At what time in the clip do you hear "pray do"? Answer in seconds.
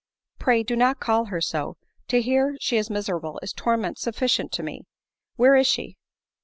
0.39-0.75